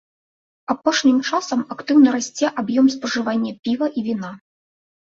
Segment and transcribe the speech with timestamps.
[0.73, 4.37] Апошнім часам актыўна расце аб'ём спажывання піва і віна.